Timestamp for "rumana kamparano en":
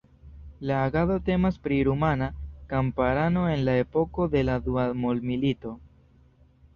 1.87-3.61